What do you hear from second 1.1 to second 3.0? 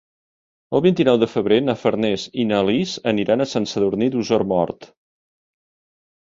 de febrer na Farners i na Lis